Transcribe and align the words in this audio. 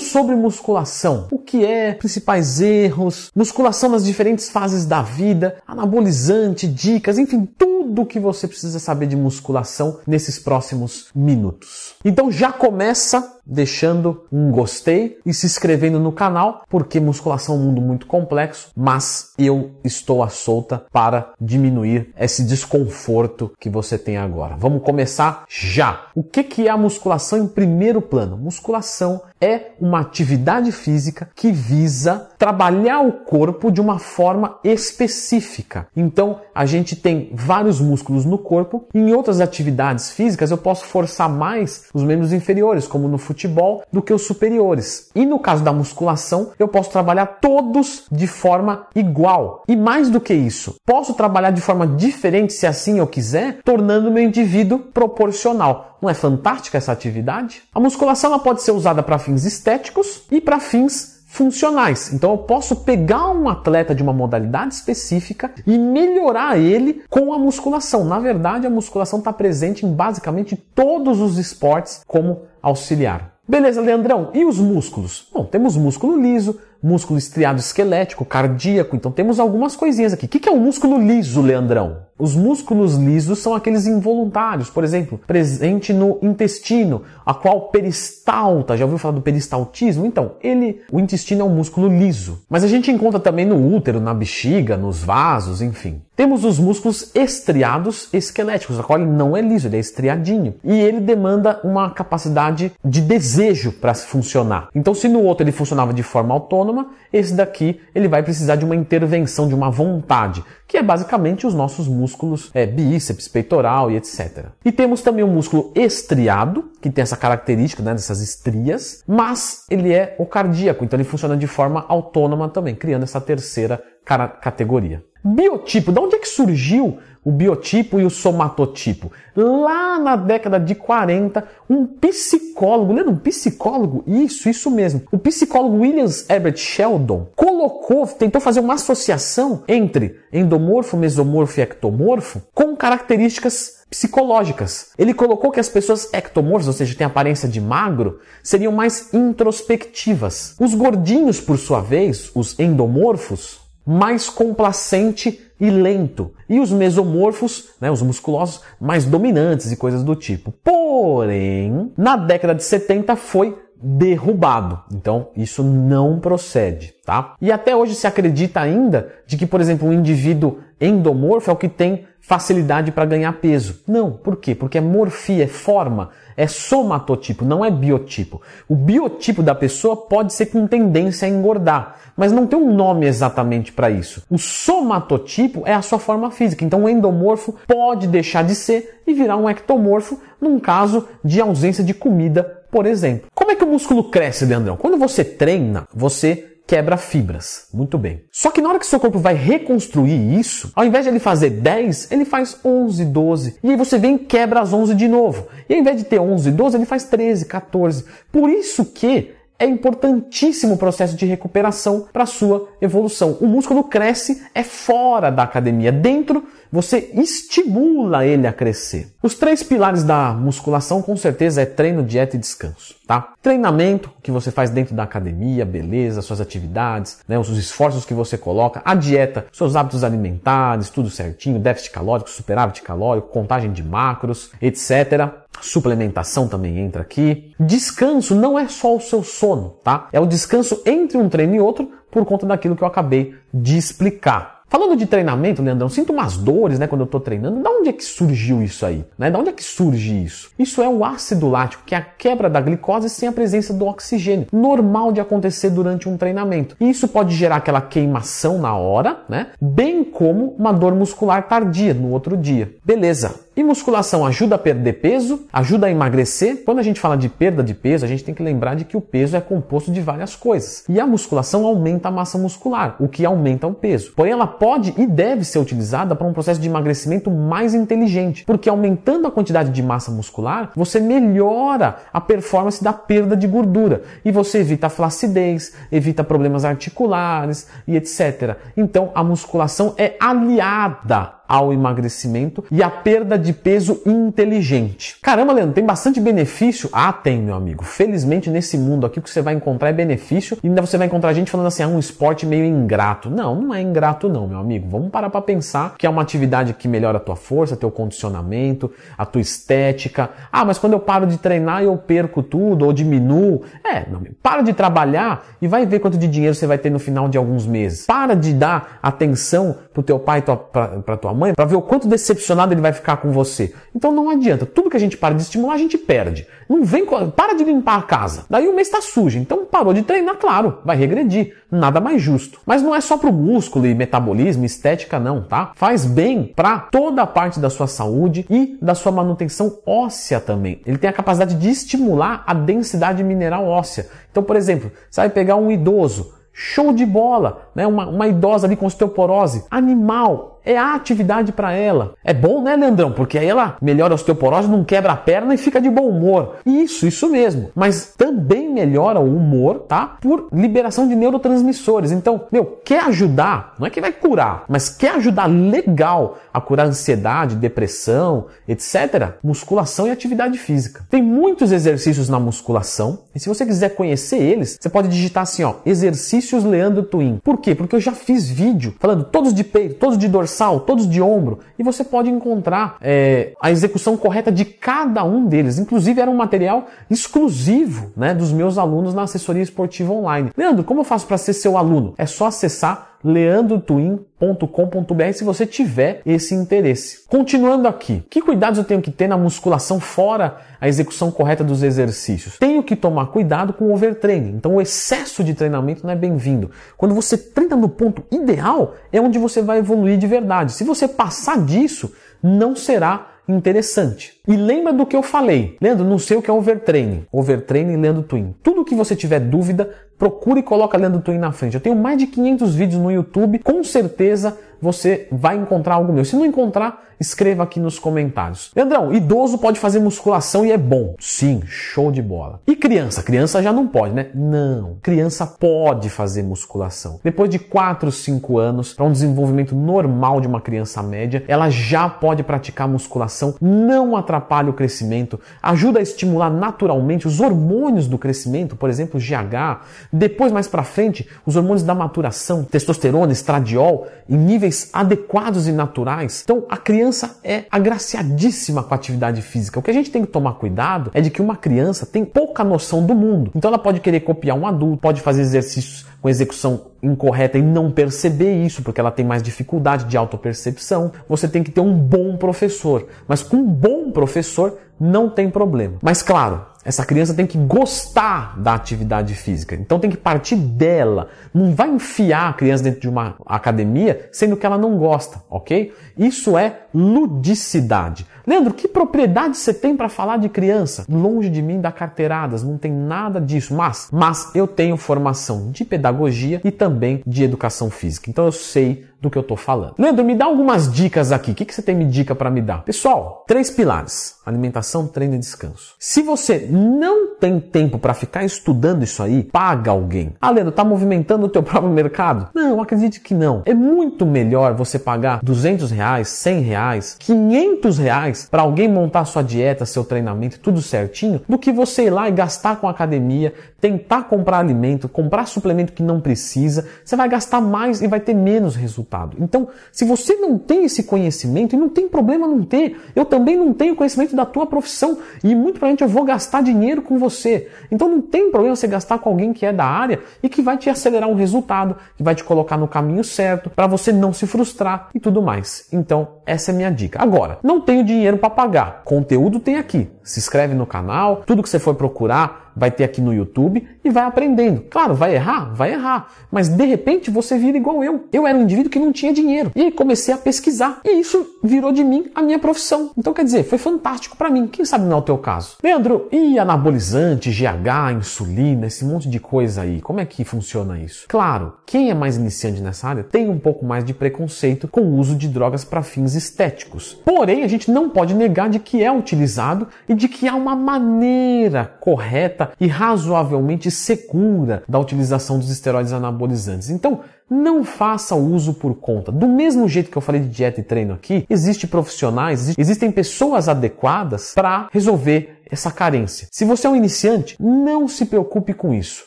sobre 0.00 0.34
musculação. 0.34 1.28
O 1.30 1.38
que 1.38 1.64
é, 1.64 1.92
principais 1.92 2.60
erros, 2.60 3.30
musculação 3.34 3.90
nas 3.90 4.04
diferentes 4.04 4.48
fases 4.48 4.84
da 4.84 5.02
vida, 5.02 5.56
anabolizante, 5.66 6.66
dicas, 6.66 7.18
enfim, 7.18 7.46
tudo 7.46 8.02
o 8.02 8.06
que 8.06 8.18
você 8.18 8.48
precisa 8.48 8.78
saber 8.78 9.06
de 9.06 9.16
musculação 9.16 9.98
nesses 10.06 10.38
próximos 10.38 11.08
minutos. 11.14 11.94
Então 12.04 12.30
já 12.30 12.52
começa 12.52 13.39
deixando 13.50 14.24
um 14.32 14.50
gostei 14.50 15.18
e 15.26 15.34
se 15.34 15.46
inscrevendo 15.46 15.98
no 15.98 16.12
canal, 16.12 16.62
porque 16.68 17.00
musculação 17.00 17.56
é 17.56 17.58
um 17.58 17.62
mundo 17.62 17.80
muito 17.80 18.06
complexo, 18.06 18.70
mas 18.76 19.32
eu 19.36 19.72
estou 19.82 20.22
à 20.22 20.28
solta 20.28 20.84
para 20.92 21.32
diminuir 21.40 22.14
esse 22.18 22.44
desconforto 22.44 23.52
que 23.58 23.68
você 23.68 23.98
tem 23.98 24.16
agora. 24.16 24.56
Vamos 24.56 24.82
começar 24.82 25.44
já. 25.48 26.06
O 26.14 26.22
que 26.22 26.44
que 26.44 26.68
é 26.68 26.70
a 26.70 26.76
musculação 26.76 27.38
em 27.38 27.48
primeiro 27.48 28.00
plano? 28.00 28.36
Musculação 28.36 29.20
é 29.40 29.72
uma 29.80 30.00
atividade 30.00 30.70
física 30.70 31.28
que 31.34 31.50
visa 31.50 32.28
trabalhar 32.40 33.00
o 33.00 33.12
corpo 33.12 33.70
de 33.70 33.82
uma 33.82 33.98
forma 33.98 34.58
específica. 34.64 35.86
Então, 35.94 36.40
a 36.54 36.64
gente 36.64 36.96
tem 36.96 37.30
vários 37.34 37.82
músculos 37.82 38.24
no 38.24 38.38
corpo. 38.38 38.86
Em 38.94 39.12
outras 39.12 39.42
atividades 39.42 40.10
físicas, 40.12 40.50
eu 40.50 40.56
posso 40.56 40.86
forçar 40.86 41.28
mais 41.28 41.84
os 41.92 42.02
membros 42.02 42.32
inferiores, 42.32 42.86
como 42.86 43.08
no 43.08 43.18
futebol, 43.18 43.82
do 43.92 44.00
que 44.00 44.14
os 44.14 44.22
superiores. 44.22 45.10
E 45.14 45.26
no 45.26 45.38
caso 45.38 45.62
da 45.62 45.70
musculação, 45.70 46.52
eu 46.58 46.66
posso 46.66 46.90
trabalhar 46.90 47.26
todos 47.42 48.04
de 48.10 48.26
forma 48.26 48.86
igual. 48.94 49.62
E 49.68 49.76
mais 49.76 50.08
do 50.08 50.18
que 50.18 50.32
isso, 50.32 50.76
posso 50.86 51.12
trabalhar 51.12 51.50
de 51.50 51.60
forma 51.60 51.86
diferente, 51.86 52.54
se 52.54 52.66
assim 52.66 53.00
eu 53.00 53.06
quiser, 53.06 53.58
tornando 53.62 54.10
meu 54.10 54.24
indivíduo 54.24 54.78
proporcional. 54.78 55.98
Não 56.00 56.08
é 56.08 56.14
fantástica 56.14 56.78
essa 56.78 56.90
atividade? 56.90 57.64
A 57.74 57.78
musculação 57.78 58.32
ela 58.32 58.42
pode 58.42 58.62
ser 58.62 58.70
usada 58.70 59.02
para 59.02 59.18
fins 59.18 59.44
estéticos 59.44 60.22
e 60.30 60.40
para 60.40 60.58
fins 60.58 61.19
funcionais. 61.30 62.12
Então 62.12 62.32
eu 62.32 62.38
posso 62.38 62.76
pegar 62.76 63.30
um 63.30 63.48
atleta 63.48 63.94
de 63.94 64.02
uma 64.02 64.12
modalidade 64.12 64.74
específica 64.74 65.52
e 65.64 65.78
melhorar 65.78 66.58
ele 66.58 67.04
com 67.08 67.32
a 67.32 67.38
musculação. 67.38 68.04
Na 68.04 68.18
verdade, 68.18 68.66
a 68.66 68.70
musculação 68.70 69.20
está 69.20 69.32
presente 69.32 69.86
em 69.86 69.92
basicamente 69.92 70.56
todos 70.56 71.20
os 71.20 71.38
esportes 71.38 72.02
como 72.04 72.42
auxiliar. 72.60 73.36
Beleza, 73.48 73.80
Leandrão. 73.80 74.30
E 74.34 74.44
os 74.44 74.58
músculos? 74.58 75.28
Bom, 75.32 75.44
temos 75.44 75.76
músculo 75.76 76.20
liso, 76.20 76.58
músculo 76.82 77.18
estriado 77.18 77.60
esquelético, 77.60 78.24
cardíaco. 78.24 78.96
Então 78.96 79.10
temos 79.10 79.38
algumas 79.38 79.76
coisinhas 79.76 80.12
aqui. 80.12 80.26
O 80.26 80.28
que 80.28 80.48
é 80.48 80.52
o 80.52 80.56
um 80.56 80.60
músculo 80.60 80.98
liso, 80.98 81.40
Leandrão? 81.40 82.10
Os 82.20 82.36
músculos 82.36 82.96
lisos 82.96 83.38
são 83.38 83.54
aqueles 83.54 83.86
involuntários, 83.86 84.68
por 84.68 84.84
exemplo, 84.84 85.18
presente 85.26 85.90
no 85.90 86.18
intestino, 86.20 87.02
a 87.24 87.32
qual 87.32 87.68
peristalta, 87.70 88.76
já 88.76 88.84
ouviu 88.84 88.98
falar 88.98 89.14
do 89.14 89.22
peristaltismo? 89.22 90.04
Então, 90.04 90.32
ele, 90.42 90.82
o 90.92 91.00
intestino 91.00 91.40
é 91.40 91.44
um 91.44 91.54
músculo 91.54 91.88
liso. 91.88 92.42
Mas 92.48 92.62
a 92.62 92.68
gente 92.68 92.90
encontra 92.90 93.18
também 93.18 93.46
no 93.46 93.74
útero, 93.74 94.00
na 94.00 94.12
bexiga, 94.12 94.76
nos 94.76 95.02
vasos, 95.02 95.62
enfim. 95.62 96.02
Temos 96.14 96.44
os 96.44 96.58
músculos 96.58 97.10
estriados 97.14 98.12
esqueléticos, 98.12 98.78
a 98.78 98.82
qual 98.82 99.00
ele 99.00 99.10
não 99.10 99.34
é 99.34 99.40
liso, 99.40 99.68
ele 99.68 99.78
é 99.78 99.80
estriadinho. 99.80 100.54
E 100.62 100.78
ele 100.78 101.00
demanda 101.00 101.58
uma 101.64 101.88
capacidade 101.88 102.70
de 102.84 103.00
desejo 103.00 103.72
para 103.72 103.94
funcionar. 103.94 104.68
Então, 104.74 104.94
se 104.94 105.08
no 105.08 105.22
outro 105.22 105.42
ele 105.42 105.52
funcionava 105.52 105.94
de 105.94 106.02
forma 106.02 106.34
autônoma, 106.34 106.69
esse 107.12 107.34
daqui 107.34 107.80
ele 107.94 108.08
vai 108.08 108.22
precisar 108.22 108.56
de 108.56 108.64
uma 108.64 108.76
intervenção, 108.76 109.48
de 109.48 109.54
uma 109.54 109.70
vontade, 109.70 110.44
que 110.66 110.76
é 110.76 110.82
basicamente 110.82 111.46
os 111.46 111.54
nossos 111.54 111.88
músculos 111.88 112.50
é, 112.54 112.64
bíceps, 112.64 113.28
peitoral 113.28 113.90
e 113.90 113.96
etc. 113.96 114.46
E 114.64 114.70
temos 114.70 115.02
também 115.02 115.24
o 115.24 115.28
músculo 115.28 115.72
estriado, 115.74 116.70
que 116.80 116.90
tem 116.90 117.02
essa 117.02 117.16
característica 117.16 117.82
né, 117.82 117.92
dessas 117.92 118.20
estrias, 118.20 119.02
mas 119.06 119.64
ele 119.68 119.92
é 119.92 120.14
o 120.18 120.26
cardíaco, 120.26 120.84
então 120.84 120.96
ele 120.96 121.08
funciona 121.08 121.36
de 121.36 121.46
forma 121.46 121.84
autônoma 121.88 122.48
também, 122.48 122.74
criando 122.74 123.02
essa 123.02 123.20
terceira 123.20 123.82
categoria. 124.28 125.02
Biotipo, 125.22 125.92
de 125.92 126.00
onde 126.00 126.16
é 126.16 126.18
que 126.18 126.28
surgiu 126.28 126.98
o 127.22 127.30
biotipo 127.30 128.00
e 128.00 128.04
o 128.04 128.10
somatotipo? 128.10 129.12
Lá 129.36 129.98
na 129.98 130.16
década 130.16 130.58
de 130.58 130.74
40, 130.74 131.46
um 131.68 131.84
psicólogo, 131.86 132.94
lembra 132.94 133.12
um 133.12 133.18
psicólogo? 133.18 134.02
Isso, 134.06 134.48
isso 134.48 134.70
mesmo. 134.70 135.02
O 135.12 135.18
psicólogo 135.18 135.76
Williams 135.76 136.28
Herbert 136.28 136.56
Sheldon 136.56 137.28
colocou, 137.36 138.06
tentou 138.06 138.40
fazer 138.40 138.60
uma 138.60 138.74
associação 138.74 139.62
entre 139.68 140.18
endomorfo, 140.32 140.96
mesomorfo 140.96 141.60
e 141.60 141.62
ectomorfo 141.62 142.40
com 142.54 142.74
características 142.74 143.80
psicológicas. 143.90 144.92
Ele 144.96 145.12
colocou 145.12 145.50
que 145.50 145.60
as 145.60 145.68
pessoas 145.68 146.08
ectomorfas, 146.14 146.68
ou 146.68 146.72
seja, 146.72 146.96
têm 146.96 147.06
aparência 147.06 147.48
de 147.48 147.60
magro, 147.60 148.20
seriam 148.42 148.72
mais 148.72 149.12
introspectivas. 149.12 150.54
Os 150.58 150.74
gordinhos, 150.74 151.40
por 151.40 151.58
sua 151.58 151.80
vez, 151.80 152.30
os 152.34 152.58
endomorfos, 152.58 153.59
mais 153.86 154.28
complacente 154.28 155.40
e 155.60 155.70
lento. 155.70 156.32
E 156.48 156.58
os 156.58 156.72
mesomorfos, 156.72 157.68
né, 157.80 157.90
os 157.90 158.02
musculosos, 158.02 158.62
mais 158.80 159.04
dominantes 159.04 159.70
e 159.70 159.76
coisas 159.76 160.02
do 160.02 160.16
tipo. 160.16 160.52
Porém, 160.64 161.92
na 161.96 162.16
década 162.16 162.54
de 162.54 162.64
70 162.64 163.14
foi 163.16 163.56
derrubado. 163.82 164.80
Então, 164.92 165.28
isso 165.36 165.62
não 165.62 166.18
procede, 166.18 166.94
tá? 167.04 167.34
E 167.40 167.50
até 167.50 167.74
hoje 167.74 167.94
se 167.94 168.06
acredita 168.06 168.60
ainda 168.60 169.12
de 169.26 169.36
que, 169.36 169.46
por 169.46 169.60
exemplo, 169.60 169.88
um 169.88 169.92
indivíduo 169.92 170.58
endomorfo 170.80 171.50
é 171.50 171.52
o 171.52 171.56
que 171.56 171.68
tem 171.68 172.04
facilidade 172.20 172.92
para 172.92 173.06
ganhar 173.06 173.32
peso. 173.34 173.80
Não, 173.88 174.12
por 174.12 174.36
quê? 174.36 174.54
Porque 174.54 174.78
é 174.78 174.80
morfia, 174.80 175.44
é 175.44 175.46
forma, 175.48 176.10
é 176.36 176.46
somatotipo, 176.46 177.44
não 177.44 177.64
é 177.64 177.70
biotipo. 177.70 178.40
O 178.68 178.76
biotipo 178.76 179.42
da 179.42 179.54
pessoa 179.54 179.96
pode 179.96 180.32
ser 180.32 180.46
com 180.46 180.66
tendência 180.66 181.26
a 181.26 181.30
engordar, 181.30 181.96
mas 182.16 182.30
não 182.30 182.46
tem 182.46 182.58
um 182.58 182.72
nome 182.72 183.06
exatamente 183.06 183.72
para 183.72 183.90
isso. 183.90 184.22
O 184.30 184.38
somatotipo 184.38 185.62
é 185.66 185.74
a 185.74 185.82
sua 185.82 185.98
forma 185.98 186.30
física. 186.30 186.64
Então 186.64 186.84
o 186.84 186.88
endomorfo 186.88 187.56
pode 187.66 188.06
deixar 188.06 188.44
de 188.44 188.54
ser 188.54 189.00
e 189.06 189.12
virar 189.12 189.36
um 189.36 189.48
ectomorfo 189.48 190.20
num 190.40 190.58
caso 190.60 191.08
de 191.24 191.40
ausência 191.40 191.82
de 191.82 191.92
comida, 191.92 192.59
por 192.70 192.86
exemplo. 192.86 193.28
Como 193.34 193.50
é 193.50 193.56
que 193.56 193.64
o 193.64 193.66
músculo 193.66 194.04
cresce, 194.04 194.44
Leandrão? 194.44 194.76
Quando 194.76 194.96
você 194.96 195.24
treina, 195.24 195.86
você 195.94 196.50
quebra 196.70 196.96
fibras. 196.96 197.66
Muito 197.74 197.98
bem. 197.98 198.22
Só 198.30 198.48
que 198.48 198.60
na 198.60 198.68
hora 198.68 198.78
que 198.78 198.86
seu 198.86 199.00
corpo 199.00 199.18
vai 199.18 199.34
reconstruir 199.34 200.38
isso, 200.38 200.70
ao 200.76 200.84
invés 200.84 201.04
de 201.04 201.10
ele 201.10 201.18
fazer 201.18 201.50
10, 201.50 202.12
ele 202.12 202.24
faz 202.24 202.58
11, 202.64 203.04
12. 203.06 203.56
E 203.60 203.70
aí 203.70 203.76
você 203.76 203.98
vem 203.98 204.14
e 204.14 204.18
quebra 204.20 204.60
as 204.60 204.72
11 204.72 204.94
de 204.94 205.08
novo. 205.08 205.48
E 205.68 205.74
ao 205.74 205.80
invés 205.80 205.96
de 205.96 206.04
ter 206.04 206.20
11, 206.20 206.52
12, 206.52 206.76
ele 206.76 206.86
faz 206.86 207.02
13, 207.04 207.46
14. 207.46 208.04
Por 208.30 208.48
isso 208.48 208.84
que 208.84 209.32
é 209.60 209.66
importantíssimo 209.66 210.74
o 210.74 210.78
processo 210.78 211.14
de 211.14 211.26
recuperação 211.26 212.08
para 212.10 212.24
sua 212.24 212.66
evolução. 212.80 213.36
O 213.42 213.46
músculo 213.46 213.84
cresce 213.84 214.42
é 214.54 214.62
fora 214.62 215.30
da 215.30 215.42
academia, 215.42 215.92
dentro 215.92 216.48
você 216.72 217.10
estimula 217.14 218.24
ele 218.24 218.46
a 218.46 218.52
crescer. 218.52 219.08
Os 219.22 219.34
três 219.34 219.62
pilares 219.62 220.04
da 220.04 220.32
musculação 220.32 221.02
com 221.02 221.16
certeza 221.16 221.60
é 221.60 221.66
treino, 221.66 222.02
dieta 222.02 222.36
e 222.36 222.38
descanso, 222.38 222.94
tá? 223.06 223.34
Treinamento 223.42 224.10
que 224.22 224.30
você 224.30 224.50
faz 224.50 224.70
dentro 224.70 224.94
da 224.94 225.02
academia, 225.02 225.64
beleza, 225.64 226.22
suas 226.22 226.40
atividades, 226.40 227.18
né, 227.28 227.38
os 227.38 227.50
esforços 227.50 228.04
que 228.04 228.14
você 228.14 228.38
coloca, 228.38 228.80
a 228.84 228.94
dieta, 228.94 229.46
seus 229.52 229.74
hábitos 229.74 230.04
alimentares, 230.04 230.90
tudo 230.90 231.10
certinho, 231.10 231.58
déficit 231.58 231.90
calórico, 231.90 232.30
superávit 232.30 232.82
calórico, 232.82 233.28
contagem 233.28 233.72
de 233.72 233.82
macros, 233.82 234.52
etc. 234.62 235.28
Suplementação 235.60 236.48
também 236.48 236.78
entra 236.78 237.02
aqui. 237.02 237.52
Descanso 237.58 238.34
não 238.34 238.58
é 238.58 238.68
só 238.68 238.96
o 238.96 239.00
seu 239.00 239.22
sono, 239.22 239.76
tá? 239.82 240.08
É 240.12 240.20
o 240.20 240.26
descanso 240.26 240.82
entre 240.84 241.18
um 241.18 241.28
treino 241.28 241.54
e 241.54 241.60
outro 241.60 241.90
por 242.10 242.24
conta 242.24 242.46
daquilo 242.46 242.76
que 242.76 242.82
eu 242.82 242.88
acabei 242.88 243.34
de 243.52 243.76
explicar. 243.76 244.60
Falando 244.70 244.96
de 244.96 245.04
treinamento, 245.04 245.60
Leandrão, 245.60 245.88
sinto 245.88 246.12
umas 246.12 246.36
dores, 246.36 246.78
né, 246.78 246.86
quando 246.86 247.00
eu 247.00 247.04
estou 247.04 247.20
treinando. 247.20 247.60
Da 247.60 247.68
onde 247.70 247.88
é 247.88 247.92
que 247.92 248.04
surgiu 248.04 248.62
isso 248.62 248.86
aí? 248.86 249.04
Né? 249.18 249.28
Da 249.28 249.36
onde 249.36 249.48
é 249.48 249.52
que 249.52 249.64
surge 249.64 250.22
isso? 250.22 250.52
Isso 250.56 250.80
é 250.80 250.88
o 250.88 251.04
ácido 251.04 251.48
lático, 251.48 251.82
que 251.84 251.92
é 251.92 251.98
a 251.98 252.00
quebra 252.00 252.48
da 252.48 252.60
glicose 252.60 253.10
sem 253.10 253.28
a 253.28 253.32
presença 253.32 253.74
do 253.74 253.84
oxigênio. 253.84 254.46
Normal 254.52 255.10
de 255.10 255.20
acontecer 255.20 255.70
durante 255.70 256.08
um 256.08 256.16
treinamento. 256.16 256.76
E 256.78 256.88
isso 256.88 257.08
pode 257.08 257.34
gerar 257.34 257.56
aquela 257.56 257.80
queimação 257.80 258.60
na 258.60 258.76
hora, 258.76 259.24
né? 259.28 259.48
Bem 259.60 260.04
como 260.04 260.54
uma 260.56 260.72
dor 260.72 260.94
muscular 260.94 261.48
tardia 261.48 261.92
no 261.92 262.12
outro 262.12 262.36
dia. 262.36 262.72
Beleza. 262.84 263.40
E 263.56 263.64
musculação 263.64 264.24
ajuda 264.24 264.54
a 264.54 264.58
perder 264.58 264.94
peso, 264.94 265.44
ajuda 265.52 265.88
a 265.88 265.90
emagrecer. 265.90 266.62
Quando 266.64 266.78
a 266.78 266.84
gente 266.84 267.00
fala 267.00 267.16
de 267.16 267.28
perda 267.28 267.64
de 267.64 267.74
peso, 267.74 268.04
a 268.04 268.08
gente 268.08 268.22
tem 268.22 268.32
que 268.32 268.42
lembrar 268.42 268.76
de 268.76 268.84
que 268.84 268.96
o 268.96 269.00
peso 269.00 269.36
é 269.36 269.40
composto 269.40 269.90
de 269.90 270.00
várias 270.00 270.36
coisas. 270.36 270.84
E 270.88 271.00
a 271.00 271.06
musculação 271.06 271.66
aumenta 271.66 272.08
a 272.08 272.12
massa 272.12 272.38
muscular, 272.38 272.94
o 273.00 273.08
que 273.08 273.24
aumenta 273.24 273.66
o 273.66 273.74
peso. 273.74 274.12
Porém, 274.14 274.32
ela 274.32 274.46
pode 274.46 274.94
e 274.96 275.04
deve 275.04 275.44
ser 275.44 275.58
utilizada 275.58 276.14
para 276.14 276.28
um 276.28 276.32
processo 276.32 276.60
de 276.60 276.68
emagrecimento 276.68 277.28
mais 277.28 277.74
inteligente, 277.74 278.44
porque 278.44 278.68
aumentando 278.68 279.26
a 279.26 279.32
quantidade 279.32 279.70
de 279.70 279.82
massa 279.82 280.12
muscular, 280.12 280.70
você 280.76 281.00
melhora 281.00 281.96
a 282.12 282.20
performance 282.20 282.82
da 282.82 282.92
perda 282.92 283.36
de 283.36 283.48
gordura 283.48 284.02
e 284.24 284.30
você 284.30 284.58
evita 284.58 284.88
flacidez, 284.88 285.74
evita 285.90 286.22
problemas 286.22 286.64
articulares 286.64 287.66
e 287.86 287.96
etc. 287.96 288.56
Então, 288.76 289.10
a 289.12 289.24
musculação 289.24 289.92
é 289.98 290.14
aliada 290.20 291.39
ao 291.50 291.72
emagrecimento 291.72 292.64
e 292.70 292.80
à 292.80 292.88
perda 292.88 293.36
de 293.36 293.52
peso 293.52 294.00
inteligente. 294.06 295.16
Caramba, 295.20 295.52
Leandro, 295.52 295.74
tem 295.74 295.84
bastante 295.84 296.20
benefício? 296.20 296.88
Ah, 296.92 297.12
tem, 297.12 297.42
meu 297.42 297.56
amigo. 297.56 297.82
Felizmente, 297.82 298.48
nesse 298.48 298.78
mundo 298.78 299.04
aqui, 299.04 299.18
o 299.18 299.22
que 299.22 299.28
você 299.28 299.42
vai 299.42 299.54
encontrar 299.54 299.88
é 299.88 299.92
benefício 299.92 300.56
e 300.62 300.68
ainda 300.68 300.80
você 300.80 300.96
vai 300.96 301.08
encontrar 301.08 301.32
gente 301.32 301.50
falando 301.50 301.66
assim, 301.66 301.82
ah, 301.82 301.88
um 301.88 301.98
esporte 301.98 302.46
meio 302.46 302.64
ingrato. 302.64 303.28
Não, 303.28 303.60
não 303.60 303.74
é 303.74 303.82
ingrato 303.82 304.28
não, 304.28 304.46
meu 304.46 304.60
amigo. 304.60 304.88
Vamos 304.88 305.10
parar 305.10 305.28
para 305.28 305.42
pensar 305.42 305.96
que 305.98 306.06
é 306.06 306.10
uma 306.10 306.22
atividade 306.22 306.72
que 306.72 306.86
melhora 306.86 307.16
a 307.16 307.20
tua 307.20 307.34
força, 307.34 307.76
teu 307.76 307.90
condicionamento, 307.90 308.88
a 309.18 309.26
tua 309.26 309.40
estética. 309.40 310.30
Ah, 310.52 310.64
mas 310.64 310.78
quando 310.78 310.92
eu 310.92 311.00
paro 311.00 311.26
de 311.26 311.36
treinar 311.36 311.82
eu 311.82 311.96
perco 311.96 312.44
tudo 312.44 312.84
ou 312.84 312.92
diminuo. 312.92 313.62
É, 313.84 313.98
amigo, 313.98 314.36
para 314.40 314.62
de 314.62 314.72
trabalhar 314.72 315.46
e 315.60 315.66
vai 315.66 315.84
ver 315.84 315.98
quanto 315.98 316.16
de 316.16 316.28
dinheiro 316.28 316.54
você 316.54 316.66
vai 316.66 316.78
ter 316.78 316.90
no 316.90 317.00
final 317.00 317.28
de 317.28 317.36
alguns 317.36 317.66
meses. 317.66 318.06
Para 318.06 318.34
de 318.34 318.52
dar 318.52 319.00
atenção 319.02 319.76
pro 319.92 320.02
teu 320.02 320.18
pai, 320.18 320.42
tua, 320.42 320.56
pra, 320.56 320.86
pra 321.00 321.16
tua 321.16 321.34
mãe, 321.34 321.39
para 321.54 321.64
ver 321.64 321.76
o 321.76 321.82
quanto 321.82 322.08
decepcionado 322.08 322.72
ele 322.72 322.80
vai 322.80 322.92
ficar 322.92 323.16
com 323.18 323.32
você. 323.32 323.74
Então 323.94 324.12
não 324.12 324.30
adianta. 324.30 324.66
Tudo 324.66 324.90
que 324.90 324.96
a 324.96 325.00
gente 325.00 325.16
para 325.16 325.34
de 325.34 325.42
estimular, 325.42 325.74
a 325.74 325.78
gente 325.78 325.98
perde. 325.98 326.46
Não 326.68 326.84
vem, 326.84 327.04
para 327.04 327.54
de 327.54 327.64
limpar 327.64 327.98
a 327.98 328.02
casa. 328.02 328.44
Daí 328.48 328.68
o 328.68 328.74
mês 328.74 328.88
está 328.88 329.00
sujo. 329.00 329.38
Então 329.38 329.64
parou 329.64 329.92
de 329.92 330.02
treinar, 330.02 330.36
claro, 330.36 330.78
vai 330.84 330.96
regredir. 330.96 331.56
Nada 331.70 332.00
mais 332.00 332.22
justo. 332.22 332.60
Mas 332.64 332.82
não 332.82 332.94
é 332.94 333.00
só 333.00 333.16
pro 333.16 333.32
músculo 333.32 333.86
e 333.86 333.94
metabolismo, 333.94 334.64
estética 334.64 335.18
não, 335.18 335.42
tá? 335.42 335.72
Faz 335.74 336.04
bem 336.04 336.52
para 336.54 336.78
toda 336.78 337.22
a 337.22 337.26
parte 337.26 337.58
da 337.58 337.70
sua 337.70 337.86
saúde 337.86 338.46
e 338.48 338.78
da 338.80 338.94
sua 338.94 339.12
manutenção 339.12 339.78
óssea 339.86 340.40
também. 340.40 340.80
Ele 340.86 340.98
tem 340.98 341.10
a 341.10 341.12
capacidade 341.12 341.54
de 341.54 341.70
estimular 341.70 342.44
a 342.46 342.54
densidade 342.54 343.22
mineral 343.22 343.66
óssea. 343.66 344.08
Então, 344.30 344.42
por 344.42 344.56
exemplo, 344.56 344.90
você 345.10 345.22
vai 345.22 345.30
pegar 345.30 345.56
um 345.56 345.70
idoso, 345.70 346.34
show 346.52 346.92
de 346.92 347.06
bola, 347.06 347.68
né? 347.74 347.86
Uma, 347.86 348.06
uma 348.06 348.28
idosa 348.28 348.66
ali 348.66 348.76
com 348.76 348.86
osteoporose, 348.86 349.64
animal, 349.70 350.59
é 350.64 350.76
a 350.76 350.94
atividade 350.94 351.52
para 351.52 351.72
ela. 351.72 352.14
É 352.24 352.32
bom, 352.32 352.62
né, 352.62 352.76
Leandrão? 352.76 353.12
Porque 353.12 353.38
aí 353.38 353.48
ela 353.48 353.76
melhora 353.80 354.14
a 354.14 354.16
osteoporose, 354.16 354.68
não 354.68 354.84
quebra 354.84 355.12
a 355.12 355.16
perna 355.16 355.54
e 355.54 355.58
fica 355.58 355.80
de 355.80 355.90
bom 355.90 356.08
humor. 356.08 356.56
Isso, 356.64 357.06
isso 357.06 357.28
mesmo. 357.28 357.70
Mas 357.74 358.14
também 358.16 358.72
melhora 358.72 359.20
o 359.20 359.36
humor, 359.36 359.80
tá? 359.80 360.18
Por 360.20 360.48
liberação 360.52 361.08
de 361.08 361.14
neurotransmissores. 361.14 362.12
Então, 362.12 362.46
meu, 362.52 362.80
quer 362.84 363.04
ajudar? 363.04 363.74
Não 363.78 363.86
é 363.86 363.90
que 363.90 364.00
vai 364.00 364.12
curar, 364.12 364.64
mas 364.68 364.88
quer 364.88 365.14
ajudar 365.16 365.46
legal 365.46 366.38
a 366.52 366.60
curar 366.60 366.86
ansiedade, 366.86 367.56
depressão, 367.56 368.46
etc. 368.68 369.34
Musculação 369.42 370.06
e 370.06 370.10
atividade 370.10 370.58
física. 370.58 371.04
Tem 371.10 371.22
muitos 371.22 371.72
exercícios 371.72 372.28
na 372.28 372.38
musculação 372.38 373.20
e 373.34 373.40
se 373.40 373.48
você 373.48 373.64
quiser 373.64 373.90
conhecer 373.90 374.38
eles, 374.38 374.76
você 374.80 374.88
pode 374.88 375.08
digitar 375.08 375.44
assim, 375.44 375.64
ó, 375.64 375.76
exercícios 375.86 376.64
Leandro 376.64 377.02
Twin. 377.02 377.40
Por 377.42 377.58
quê? 377.58 377.74
Porque 377.74 377.96
eu 377.96 378.00
já 378.00 378.12
fiz 378.12 378.48
vídeo 378.48 378.94
falando 378.98 379.24
todos 379.24 379.54
de 379.54 379.64
peito, 379.64 379.94
todos 379.96 380.18
de 380.18 380.28
dorsal 380.28 380.49
dorsal, 380.50 380.80
todos 380.80 381.08
de 381.08 381.22
ombro, 381.22 381.60
e 381.78 381.82
você 381.82 382.02
pode 382.02 382.28
encontrar 382.28 382.96
é, 383.00 383.52
a 383.62 383.70
execução 383.70 384.16
correta 384.16 384.50
de 384.50 384.64
cada 384.64 385.24
um 385.24 385.46
deles. 385.46 385.78
Inclusive 385.78 386.20
era 386.20 386.30
um 386.30 386.36
material 386.36 386.86
exclusivo 387.08 388.12
né, 388.16 388.34
dos 388.34 388.52
meus 388.52 388.76
alunos 388.76 389.14
na 389.14 389.22
assessoria 389.22 389.62
esportiva 389.62 390.12
online. 390.12 390.50
Leandro, 390.56 390.82
como 390.84 391.00
eu 391.00 391.04
faço 391.04 391.26
para 391.26 391.38
ser 391.38 391.52
seu 391.52 391.78
aluno? 391.78 392.14
É 392.18 392.26
só 392.26 392.46
acessar 392.46 393.09
leandrotwin.com.br 393.22 395.32
se 395.34 395.44
você 395.44 395.66
tiver 395.66 396.22
esse 396.24 396.54
interesse. 396.54 397.24
Continuando 397.28 397.86
aqui, 397.86 398.24
que 398.30 398.40
cuidados 398.40 398.78
eu 398.78 398.84
tenho 398.84 399.02
que 399.02 399.10
ter 399.10 399.28
na 399.28 399.36
musculação 399.36 400.00
fora 400.00 400.58
a 400.80 400.88
execução 400.88 401.30
correta 401.30 401.62
dos 401.62 401.82
exercícios? 401.82 402.58
Tenho 402.58 402.82
que 402.82 402.96
tomar 402.96 403.26
cuidado 403.26 403.72
com 403.72 403.86
o 403.86 403.92
overtraining. 403.92 404.56
Então, 404.56 404.76
o 404.76 404.80
excesso 404.80 405.44
de 405.44 405.54
treinamento 405.54 406.04
não 406.04 406.12
é 406.12 406.16
bem-vindo. 406.16 406.70
Quando 406.96 407.14
você 407.14 407.36
treina 407.36 407.76
no 407.76 407.88
ponto 407.88 408.24
ideal, 408.30 408.94
é 409.12 409.20
onde 409.20 409.38
você 409.38 409.60
vai 409.60 409.78
evoluir 409.78 410.16
de 410.16 410.26
verdade. 410.26 410.72
Se 410.72 410.84
você 410.84 411.06
passar 411.06 411.62
disso, 411.64 412.12
não 412.42 412.74
será 412.74 413.32
interessante. 413.46 414.39
E 414.50 414.56
lembra 414.56 414.92
do 414.92 415.06
que 415.06 415.14
eu 415.14 415.22
falei. 415.22 415.76
Leandro, 415.80 416.04
não 416.04 416.18
sei 416.18 416.36
o 416.36 416.42
que 416.42 416.50
é 416.50 416.52
overtraining. 416.52 417.24
Overtraining 417.30 417.96
Leandro 417.96 418.24
Twin. 418.24 418.52
Tudo 418.64 418.84
que 418.84 418.96
você 418.96 419.14
tiver 419.14 419.38
dúvida, 419.38 419.88
procure 420.18 420.58
e 420.58 420.62
coloca 420.64 420.98
Leandro 420.98 421.20
Twin 421.20 421.38
na 421.38 421.52
frente. 421.52 421.74
Eu 421.74 421.80
tenho 421.80 421.94
mais 421.94 422.18
de 422.18 422.26
500 422.26 422.74
vídeos 422.74 423.00
no 423.00 423.12
YouTube, 423.12 423.60
com 423.60 423.84
certeza 423.84 424.58
você 424.80 425.28
vai 425.30 425.56
encontrar 425.56 425.94
algo 425.94 426.12
meu. 426.12 426.24
Se 426.24 426.34
não 426.34 426.46
encontrar, 426.46 427.10
escreva 427.20 427.62
aqui 427.62 427.78
nos 427.78 427.98
comentários. 427.98 428.70
Leandrão, 428.74 429.12
idoso 429.12 429.58
pode 429.58 429.78
fazer 429.78 430.00
musculação 430.00 430.64
e 430.64 430.72
é 430.72 430.78
bom. 430.78 431.14
Sim, 431.20 431.60
show 431.66 432.10
de 432.10 432.22
bola. 432.22 432.60
E 432.66 432.74
criança? 432.74 433.22
Criança 433.22 433.62
já 433.62 433.72
não 433.72 433.86
pode, 433.86 434.14
né? 434.14 434.30
Não. 434.34 434.96
Criança 435.02 435.46
pode 435.46 436.08
fazer 436.08 436.42
musculação. 436.42 437.20
Depois 437.22 437.50
de 437.50 437.58
4, 437.58 438.10
5 438.10 438.58
anos, 438.58 438.94
para 438.94 439.04
um 439.04 439.12
desenvolvimento 439.12 439.74
normal 439.74 440.40
de 440.40 440.46
uma 440.46 440.62
criança 440.62 441.02
média, 441.02 441.44
ela 441.46 441.68
já 441.68 442.08
pode 442.08 442.42
praticar 442.42 442.88
musculação, 442.88 443.54
não 443.60 444.16
atrapalha 444.16 444.39
o 444.68 444.72
crescimento, 444.72 445.38
ajuda 445.62 445.98
a 445.98 446.02
estimular 446.02 446.50
naturalmente 446.50 447.26
os 447.26 447.40
hormônios 447.40 448.06
do 448.06 448.18
crescimento, 448.18 448.76
por 448.76 448.90
exemplo, 448.90 449.20
GH. 449.20 449.84
Depois, 450.12 450.52
mais 450.52 450.66
para 450.66 450.82
frente, 450.82 451.28
os 451.46 451.56
hormônios 451.56 451.82
da 451.82 451.94
maturação, 451.94 452.64
testosterona, 452.64 453.32
estradiol, 453.32 454.08
em 454.28 454.36
níveis 454.36 454.90
adequados 454.92 455.68
e 455.68 455.72
naturais. 455.72 456.42
Então, 456.44 456.64
a 456.68 456.76
criança 456.76 457.38
é 457.44 457.64
agraciadíssima 457.70 458.82
com 458.82 458.94
a 458.94 458.96
atividade 458.96 459.42
física. 459.42 459.78
O 459.78 459.82
que 459.82 459.90
a 459.90 459.94
gente 459.94 460.10
tem 460.10 460.24
que 460.24 460.30
tomar 460.30 460.54
cuidado 460.54 461.10
é 461.14 461.20
de 461.20 461.30
que 461.30 461.42
uma 461.42 461.56
criança 461.56 462.06
tem 462.06 462.24
pouca 462.24 462.64
noção 462.64 463.04
do 463.04 463.14
mundo. 463.14 463.50
Então 463.54 463.68
ela 463.68 463.78
pode 463.78 464.00
querer 464.00 464.20
copiar 464.20 464.56
um 464.56 464.66
adulto, 464.66 464.98
pode 464.98 465.20
fazer 465.20 465.42
exercícios 465.42 466.06
com 466.20 466.28
execução 466.28 466.86
incorreta 467.02 467.56
e 467.56 467.62
não 467.62 467.90
perceber 467.90 468.54
isso, 468.64 468.82
porque 468.82 469.00
ela 469.00 469.10
tem 469.10 469.24
mais 469.24 469.42
dificuldade 469.42 470.04
de 470.04 470.16
autopercepção. 470.16 471.12
Você 471.28 471.48
tem 471.48 471.62
que 471.62 471.70
ter 471.70 471.80
um 471.80 471.96
bom 471.96 472.36
professor. 472.36 473.06
Mas 473.26 473.42
com 473.42 473.56
um 473.56 473.66
bom 473.66 474.10
professor 474.10 474.78
não 475.00 475.30
tem 475.30 475.50
problema. 475.50 475.94
Mas 476.02 476.22
claro, 476.22 476.66
essa 476.84 477.04
criança 477.04 477.34
tem 477.34 477.46
que 477.46 477.58
gostar 477.58 478.58
da 478.58 478.74
atividade 478.74 479.34
física. 479.34 479.74
Então 479.74 479.98
tem 479.98 480.10
que 480.10 480.16
partir 480.16 480.56
dela. 480.56 481.28
Não 481.52 481.74
vai 481.74 481.90
enfiar 481.90 482.48
a 482.48 482.52
criança 482.52 482.84
dentro 482.84 483.00
de 483.00 483.08
uma 483.08 483.36
academia 483.44 484.28
sendo 484.32 484.56
que 484.56 484.64
ela 484.64 484.78
não 484.78 484.96
gosta, 484.96 485.42
ok? 485.50 485.92
Isso 486.16 486.56
é 486.56 486.80
ludicidade. 486.94 488.26
Leandro, 488.46 488.72
que 488.72 488.88
propriedade 488.88 489.58
você 489.58 489.74
tem 489.74 489.94
para 489.94 490.08
falar 490.08 490.38
de 490.38 490.48
criança? 490.48 491.04
Longe 491.08 491.50
de 491.50 491.60
mim 491.60 491.80
dar 491.80 491.92
carteiradas, 491.92 492.62
não 492.62 492.78
tem 492.78 492.90
nada 492.90 493.40
disso. 493.40 493.74
Mas, 493.74 494.08
mas 494.10 494.50
eu 494.54 494.66
tenho 494.66 494.96
formação 494.96 495.70
de 495.70 495.84
pedagogia 495.84 496.60
e 496.64 496.70
também 496.70 497.22
de 497.26 497.44
educação 497.44 497.90
física. 497.90 498.30
Então 498.30 498.46
eu 498.46 498.52
sei 498.52 499.06
do 499.20 499.30
que 499.30 499.36
eu 499.36 499.42
estou 499.42 499.56
falando. 499.56 499.94
Leandro, 499.98 500.24
me 500.24 500.34
dá 500.34 500.46
algumas 500.46 500.90
dicas 500.90 501.30
aqui. 501.30 501.50
O 501.50 501.54
que, 501.54 501.64
que 501.64 501.74
você 501.74 501.82
tem 501.82 501.94
me 501.94 502.06
dica 502.06 502.34
para 502.34 502.50
me 502.50 502.62
dar? 502.62 502.82
Pessoal, 502.82 503.44
três 503.46 503.70
pilares: 503.70 504.36
alimentação, 504.44 505.06
treino 505.06 505.34
e 505.34 505.38
descanso. 505.38 505.94
Se 505.98 506.22
você 506.22 506.66
não 506.70 507.34
tem 507.34 507.60
tempo 507.60 507.98
para 507.98 508.14
ficar 508.14 508.44
estudando 508.44 509.02
isso 509.02 509.22
aí, 509.22 509.44
paga 509.44 509.90
alguém. 509.90 510.34
Ah, 510.40 510.50
Leandro, 510.50 510.72
tá 510.72 510.84
movimentando 510.84 511.46
o 511.46 511.48
teu 511.48 511.62
próprio 511.62 511.92
mercado? 511.92 512.48
Não, 512.54 512.80
acredite 512.80 513.20
que 513.20 513.34
não. 513.34 513.62
É 513.66 513.74
muito 513.74 514.24
melhor 514.24 514.74
você 514.74 514.98
pagar 514.98 515.40
200 515.42 515.90
reais, 515.90 516.28
100 516.28 516.60
reais, 516.60 517.16
500 517.18 517.98
reais 517.98 518.48
para 518.50 518.62
alguém 518.62 518.88
montar 518.88 519.24
sua 519.26 519.42
dieta, 519.42 519.84
seu 519.84 520.04
treinamento, 520.04 520.58
tudo 520.60 520.80
certinho, 520.80 521.42
do 521.48 521.58
que 521.58 521.70
você 521.70 522.04
ir 522.04 522.10
lá 522.10 522.28
e 522.28 522.32
gastar 522.32 522.76
com 522.76 522.88
a 522.88 522.90
academia, 522.90 523.52
tentar 523.80 524.24
comprar 524.24 524.58
alimento, 524.58 525.08
comprar 525.08 525.46
suplemento 525.46 525.92
que 525.92 526.02
não 526.02 526.20
precisa. 526.20 526.86
Você 527.04 527.16
vai 527.16 527.28
gastar 527.28 527.60
mais 527.60 528.00
e 528.00 528.06
vai 528.06 528.20
ter 528.20 528.34
menos 528.34 528.76
resultado 528.76 529.09
resultado. 529.10 529.36
Então, 529.40 529.68
se 529.90 530.04
você 530.04 530.36
não 530.36 530.56
tem 530.56 530.84
esse 530.84 531.02
conhecimento, 531.02 531.74
e 531.74 531.78
não 531.78 531.88
tem 531.88 532.08
problema 532.08 532.46
não 532.46 532.62
ter, 532.62 532.96
eu 533.14 533.24
também 533.24 533.56
não 533.56 533.74
tenho 533.74 533.96
conhecimento 533.96 534.36
da 534.36 534.46
tua 534.46 534.66
profissão 534.66 535.18
e 535.42 535.54
muito 535.54 535.74
provavelmente 535.74 536.02
eu 536.02 536.08
vou 536.08 536.24
gastar 536.24 536.62
dinheiro 536.62 537.02
com 537.02 537.18
você. 537.18 537.68
Então 537.90 538.08
não 538.08 538.20
tem 538.20 538.50
problema 538.50 538.76
você 538.76 538.86
gastar 538.86 539.18
com 539.18 539.30
alguém 539.30 539.52
que 539.52 539.66
é 539.66 539.72
da 539.72 539.84
área 539.84 540.20
e 540.42 540.48
que 540.48 540.62
vai 540.62 540.76
te 540.78 540.88
acelerar 540.88 541.28
um 541.28 541.34
resultado, 541.34 541.96
que 542.16 542.22
vai 542.22 542.34
te 542.34 542.44
colocar 542.44 542.76
no 542.76 542.86
caminho 542.86 543.24
certo, 543.24 543.70
para 543.70 543.86
você 543.86 544.12
não 544.12 544.32
se 544.32 544.46
frustrar 544.46 545.08
e 545.14 545.18
tudo 545.18 545.42
mais. 545.42 545.88
Então, 545.92 546.28
essa 546.46 546.70
é 546.70 546.74
minha 546.74 546.90
dica. 546.90 547.20
Agora, 547.20 547.58
não 547.62 547.80
tenho 547.80 548.04
dinheiro 548.04 548.38
para 548.38 548.50
pagar. 548.50 549.02
Conteúdo 549.04 549.58
tem 549.58 549.76
aqui. 549.76 550.08
Se 550.22 550.38
inscreve 550.38 550.74
no 550.74 550.86
canal, 550.86 551.42
tudo 551.46 551.62
que 551.62 551.68
você 551.68 551.78
for 551.78 551.94
procurar, 551.94 552.69
vai 552.80 552.90
ter 552.90 553.04
aqui 553.04 553.20
no 553.20 553.34
YouTube 553.34 553.86
e 554.02 554.08
vai 554.08 554.24
aprendendo. 554.24 554.86
Claro, 554.88 555.14
vai 555.14 555.34
errar? 555.34 555.74
Vai 555.74 555.92
errar. 555.92 556.28
Mas 556.50 556.70
de 556.70 556.84
repente 556.86 557.30
você 557.30 557.58
vira 557.58 557.76
igual 557.76 558.02
eu. 558.02 558.24
Eu 558.32 558.46
era 558.46 558.56
um 558.56 558.62
indivíduo 558.62 558.90
que 558.90 558.98
não 558.98 559.12
tinha 559.12 559.34
dinheiro. 559.34 559.70
E 559.76 559.82
aí 559.82 559.92
comecei 559.92 560.32
a 560.32 560.38
pesquisar. 560.38 561.00
E 561.04 561.20
isso 561.20 561.58
virou 561.62 561.92
de 561.92 562.02
mim 562.02 562.30
a 562.34 562.40
minha 562.40 562.58
profissão. 562.58 563.10
Então 563.18 563.34
quer 563.34 563.44
dizer, 563.44 563.64
foi 563.64 563.76
fantástico 563.76 564.34
para 564.34 564.48
mim. 564.48 564.66
Quem 564.66 564.86
sabe 564.86 565.04
não 565.04 565.18
é 565.18 565.20
o 565.20 565.22
teu 565.22 565.36
caso? 565.36 565.76
Leandro, 565.84 566.26
e 566.32 566.58
anabolizante, 566.58 567.50
GH, 567.50 568.16
insulina, 568.16 568.86
esse 568.86 569.04
monte 569.04 569.28
de 569.28 569.38
coisa 569.38 569.82
aí? 569.82 570.00
Como 570.00 570.18
é 570.18 570.24
que 570.24 570.42
funciona 570.42 570.98
isso? 570.98 571.26
Claro, 571.28 571.74
quem 571.84 572.08
é 572.10 572.14
mais 572.14 572.38
iniciante 572.38 572.80
nessa 572.80 573.08
área 573.08 573.22
tem 573.22 573.50
um 573.50 573.58
pouco 573.58 573.84
mais 573.84 574.06
de 574.06 574.14
preconceito 574.14 574.88
com 574.88 575.02
o 575.02 575.18
uso 575.18 575.34
de 575.34 575.48
drogas 575.48 575.84
para 575.84 576.02
fins 576.02 576.34
estéticos. 576.34 577.20
Porém, 577.26 577.62
a 577.62 577.68
gente 577.68 577.90
não 577.90 578.08
pode 578.08 578.32
negar 578.32 578.70
de 578.70 578.78
que 578.78 579.02
é 579.02 579.12
utilizado 579.12 579.86
e 580.08 580.14
de 580.14 580.28
que 580.28 580.48
há 580.48 580.54
uma 580.54 580.74
maneira 580.74 581.84
correta 582.00 582.69
e 582.80 582.86
razoavelmente 582.86 583.90
segura 583.90 584.82
da 584.88 584.98
utilização 584.98 585.58
dos 585.58 585.70
esteroides 585.70 586.12
anabolizantes. 586.12 586.90
Então, 586.90 587.20
não 587.50 587.82
faça 587.82 588.36
uso 588.36 588.74
por 588.74 588.94
conta. 588.94 589.32
Do 589.32 589.48
mesmo 589.48 589.88
jeito 589.88 590.10
que 590.10 590.16
eu 590.16 590.22
falei 590.22 590.40
de 590.40 590.48
dieta 590.48 590.80
e 590.80 590.84
treino 590.84 591.14
aqui, 591.14 591.44
existem 591.50 591.90
profissionais, 591.90 592.78
existem 592.78 593.10
pessoas 593.10 593.68
adequadas 593.68 594.52
para 594.54 594.88
resolver 594.92 595.60
essa 595.70 595.90
carência. 595.90 596.48
Se 596.50 596.64
você 596.64 596.86
é 596.86 596.90
um 596.90 596.96
iniciante, 596.96 597.56
não 597.58 598.06
se 598.06 598.26
preocupe 598.26 598.72
com 598.72 598.94
isso. 598.94 599.24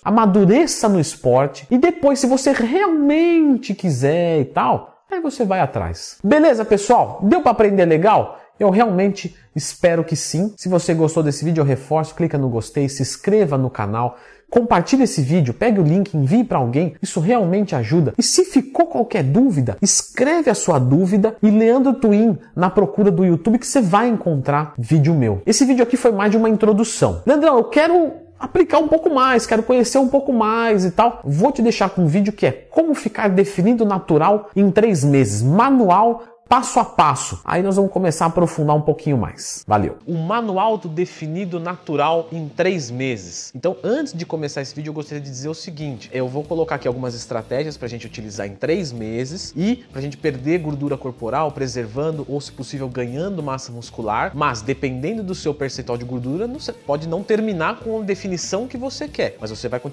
Amadureça 0.04 0.88
no 0.88 1.00
esporte 1.00 1.68
e 1.70 1.78
depois, 1.78 2.20
se 2.20 2.28
você 2.28 2.52
realmente 2.52 3.74
quiser 3.74 4.42
e 4.42 4.46
tal, 4.46 5.04
aí 5.12 5.22
você 5.22 5.46
vai 5.46 5.60
atrás. 5.60 6.18
Beleza, 6.24 6.66
pessoal? 6.66 7.20
Deu 7.24 7.42
para 7.42 7.52
aprender 7.52 7.86
legal? 7.86 8.40
Eu 8.60 8.70
realmente 8.70 9.36
espero 9.56 10.04
que 10.04 10.16
sim. 10.16 10.54
Se 10.58 10.70
você 10.70 10.94
gostou 10.94 11.24
desse 11.24 11.44
vídeo, 11.44 11.62
eu 11.62 11.66
reforço, 11.66 12.16
clica 12.16 12.38
no 12.38 12.50
gostei, 12.50 12.88
se 12.88 13.02
inscreva 13.02 13.58
no 13.58 13.70
canal, 13.70 14.18
compartilhe 14.50 15.04
esse 15.04 15.22
vídeo, 15.22 15.54
pegue 15.54 15.80
o 15.80 15.84
link, 15.84 16.16
envie 16.16 16.44
para 16.44 16.60
alguém. 16.60 16.94
Isso 17.02 17.20
realmente 17.20 17.76
ajuda. 17.76 18.14
E 18.18 18.22
se 18.22 18.46
ficou 18.46 18.86
qualquer 18.86 19.24
dúvida, 19.24 19.78
escreve 19.82 20.52
a 20.52 20.56
sua 20.56 20.78
dúvida 20.78 21.36
e 21.42 21.50
Leandro 21.50 21.94
Twin 21.96 22.38
na 22.56 22.70
procura 22.70 23.10
do 23.10 23.26
YouTube 23.26 23.58
que 23.58 23.66
você 23.66 23.82
vai 23.82 24.08
encontrar 24.08 24.76
vídeo 24.78 25.16
meu. 25.16 25.42
Esse 25.46 25.66
vídeo 25.66 25.82
aqui 25.82 25.98
foi 25.98 26.12
mais 26.12 26.30
de 26.30 26.38
uma 26.38 26.50
introdução. 26.50 27.24
Leandrão, 27.26 27.58
eu 27.58 27.64
quero 27.64 28.14
aplicar 28.40 28.78
um 28.78 28.88
pouco 28.90 29.10
mais, 29.10 29.46
quero 29.46 29.64
conhecer 29.64 29.98
um 29.98 30.10
pouco 30.10 30.34
mais 30.34 30.86
e 30.86 30.92
tal. 30.92 31.22
Vou 31.24 31.52
te 31.52 31.62
deixar 31.62 31.90
com 31.90 32.04
um 32.04 32.08
vídeo 32.08 32.34
que 32.34 32.46
é 32.46 32.52
como 32.52 32.94
ficar 32.94 33.30
definido 33.30 33.86
natural 33.86 34.50
em 34.56 34.70
três 34.70 35.04
meses, 35.04 35.42
manual 35.42 36.22
passo 36.54 36.80
a 36.80 36.86
passo. 36.86 37.40
Aí 37.44 37.64
nós 37.64 37.78
vamos 37.78 37.92
começar 37.92 38.26
a 38.26 38.28
aprofundar 38.28 38.76
um 38.76 38.82
pouquinho 38.82 39.18
mais. 39.18 39.64
Valeu! 39.68 39.98
O 40.06 40.14
manual 40.14 40.78
do 40.78 40.88
definido 40.88 41.60
natural 41.60 42.28
em 42.32 42.48
três 42.48 42.92
meses. 42.92 43.52
Então, 43.56 43.76
antes 43.84 44.14
de 44.14 44.24
começar 44.24 44.62
esse 44.62 44.76
vídeo, 44.76 44.92
eu 44.92 44.94
gostaria 44.94 45.20
de 45.20 45.28
dizer 45.28 45.50
o 45.50 45.56
seguinte: 45.56 46.12
eu 46.14 46.28
vou 46.28 46.44
colocar 46.44 46.76
aqui 46.76 46.88
algumas 46.88 47.16
estratégias 47.16 47.76
para 47.76 47.88
a 47.88 47.90
gente 47.90 48.06
utilizar 48.06 48.46
em 48.46 48.54
três 48.54 48.92
meses 48.92 49.52
e 49.58 49.78
para 49.78 49.98
a 49.98 50.02
gente 50.04 50.16
perder 50.16 50.60
gordura 50.60 50.96
corporal, 50.96 51.52
preservando 51.52 52.24
ou, 52.30 52.40
se 52.40 52.52
possível, 52.52 52.88
ganhando 52.88 53.42
massa 53.42 53.72
muscular. 53.72 54.32
Mas 54.36 54.62
dependendo 54.62 55.24
do 55.24 55.34
seu 55.34 55.56
percentual 55.56 55.98
de 55.98 56.06
gordura, 56.06 56.48
você 56.48 56.72
pode 56.72 57.08
não 57.08 57.24
terminar 57.24 57.80
com 57.80 58.00
a 58.00 58.04
definição 58.04 58.68
que 58.68 58.78
você 58.78 59.08
quer, 59.08 59.38
mas 59.42 59.50
você 59.50 59.68
vai 59.68 59.80
continuar 59.80 59.92